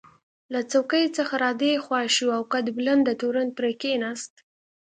له 0.53 0.59
څوکۍ 0.71 1.05
څخه 1.17 1.33
را 1.43 1.51
دې 1.61 1.71
خوا 1.83 2.01
شو 2.15 2.27
او 2.37 2.41
قد 2.53 2.65
بلنده 2.77 3.13
تورن 3.21 3.49
پرې 3.57 3.71
کېناست. 3.81 4.33